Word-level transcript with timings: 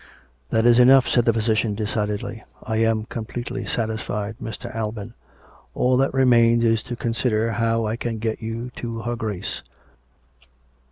"That 0.49 0.65
is 0.65 0.79
enough," 0.79 1.07
said 1.07 1.25
the 1.25 1.33
physician 1.33 1.75
decidedly." 1.75 2.43
I 2.63 2.77
am 2.77 3.03
completely 3.05 3.67
satisfied, 3.67 4.35
Mr. 4.41 4.75
Alban. 4.75 5.13
All 5.75 5.95
that 5.97 6.11
remains 6.11 6.63
is 6.65 6.81
to 6.89 6.95
consider 6.95 7.51
how 7.51 7.85
I 7.85 7.97
can 7.97 8.17
get 8.17 8.41
you 8.41 8.71
to 8.77 9.01
her 9.03 9.15
Grace." 9.15 9.61